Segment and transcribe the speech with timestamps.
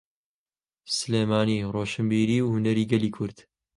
[0.95, 3.37] سلێمانی ڕۆشنبیری و هونەری گەلی کورد.